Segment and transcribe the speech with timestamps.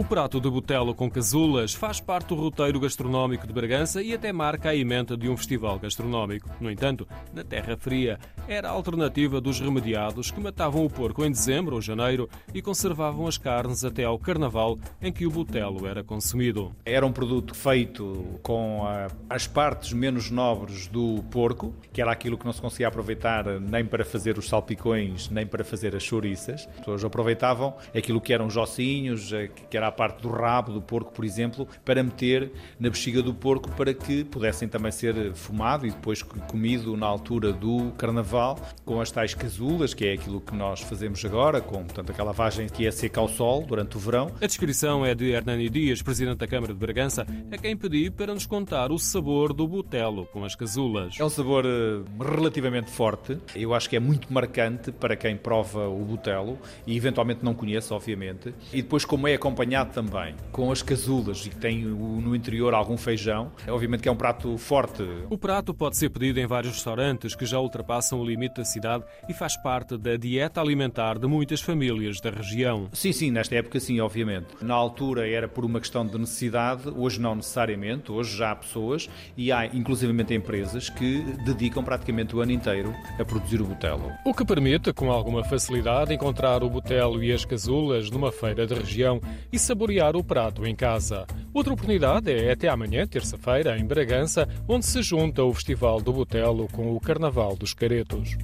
[0.00, 4.32] O prato de botelo com casulas faz parte do roteiro gastronómico de Bragança e até
[4.32, 6.48] marca a emenda de um festival gastronómico.
[6.58, 8.18] No entanto, na Terra Fria,
[8.48, 13.26] era a alternativa dos remediados que matavam o porco em dezembro ou janeiro e conservavam
[13.26, 16.74] as carnes até ao carnaval em que o botelo era consumido.
[16.82, 22.38] Era um produto feito com a, as partes menos nobres do porco, que era aquilo
[22.38, 26.66] que não se conseguia aproveitar nem para fazer os salpicões, nem para fazer as chouriças.
[26.70, 29.30] As pessoas aproveitavam aquilo que eram os ossinhos,
[29.68, 33.34] que era a parte do rabo do porco, por exemplo, para meter na bexiga do
[33.34, 39.00] porco para que pudessem também ser fumado e depois comido na altura do carnaval com
[39.00, 42.86] as tais casulas, que é aquilo que nós fazemos agora, com portanto, aquela lavagem que
[42.86, 44.30] é seca ao sol durante o verão.
[44.40, 48.32] A descrição é de Hernani Dias, presidente da Câmara de Bragança, a quem pedi para
[48.32, 51.16] nos contar o sabor do botelo com as casulas.
[51.18, 55.88] É um sabor eh, relativamente forte, eu acho que é muito marcante para quem prova
[55.88, 58.54] o botelo e eventualmente não conhece, obviamente.
[58.72, 62.74] E depois, como é acompanhado acompanhado também com as casulas e que tem no interior
[62.74, 63.50] algum feijão.
[63.68, 65.02] Obviamente que é um prato forte.
[65.28, 69.04] O prato pode ser pedido em vários restaurantes que já ultrapassam o limite da cidade
[69.28, 72.88] e faz parte da dieta alimentar de muitas famílias da região.
[72.92, 74.48] Sim, sim, nesta época sim, obviamente.
[74.60, 79.08] Na altura era por uma questão de necessidade, hoje não necessariamente, hoje já há pessoas
[79.36, 84.12] e há inclusivamente empresas que dedicam praticamente o ano inteiro a produzir o botelo.
[84.24, 88.74] O que permite, com alguma facilidade, encontrar o botelo e as casulas numa feira de
[88.74, 89.20] região
[89.52, 91.24] e saborear o prato em casa.
[91.54, 96.66] Outra oportunidade é até amanhã, terça-feira, em Bragança, onde se junta o Festival do Botelo
[96.72, 98.36] com o Carnaval dos Caretos.